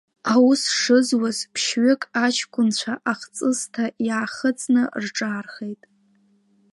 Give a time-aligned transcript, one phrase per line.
[0.33, 5.81] Аус шызуаз, ԥшьҩык аҷкәынцәа ахҵысҭа иаахыҵны рҿаархеит.